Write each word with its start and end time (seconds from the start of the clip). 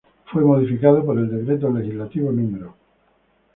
Fue 0.31 0.41
modificado 0.43 1.05
por 1.05 1.15
el 1.19 1.29
Decreto 1.29 1.69
Legislativo 1.69 2.31
No. 2.31 2.73